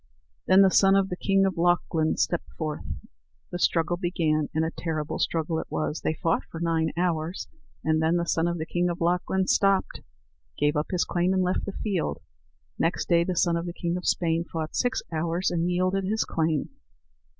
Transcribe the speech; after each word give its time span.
Then 0.47 0.63
the 0.63 0.71
son 0.71 0.95
of 0.95 1.09
the 1.09 1.15
king 1.15 1.45
of 1.45 1.59
Lochlin 1.59 2.17
stepped 2.17 2.49
forth. 2.57 2.83
The 3.51 3.59
struggle 3.59 3.97
began, 3.97 4.49
and 4.51 4.65
a 4.65 4.71
terrible 4.71 5.19
struggle 5.19 5.59
it 5.59 5.67
was. 5.69 6.01
They 6.01 6.15
fought 6.15 6.43
for 6.49 6.59
nine 6.59 6.91
hours; 6.97 7.47
and 7.83 8.01
then 8.01 8.15
the 8.15 8.25
son 8.25 8.47
of 8.47 8.57
the 8.57 8.65
king 8.65 8.89
of 8.89 8.99
Lochlin 8.99 9.45
stopped, 9.47 10.01
gave 10.57 10.75
up 10.75 10.87
his 10.89 11.05
claim, 11.05 11.33
and 11.33 11.43
left 11.43 11.65
the 11.65 11.77
field. 11.83 12.19
Next 12.79 13.09
day 13.09 13.23
the 13.23 13.35
son 13.35 13.55
of 13.55 13.67
the 13.67 13.73
king 13.73 13.95
of 13.95 14.07
Spain 14.07 14.43
fought 14.43 14.75
six 14.75 15.03
hours, 15.13 15.51
and 15.51 15.69
yielded 15.69 16.05
his 16.05 16.23
claim. 16.25 16.69